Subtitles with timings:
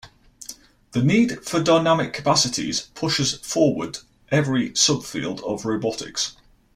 [0.93, 3.99] The need for dynamic capacities pushes forward
[4.31, 6.35] every sub-field of robotics.